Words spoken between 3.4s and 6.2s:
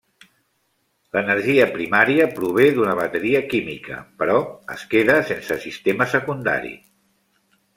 química, però es queda sense sistema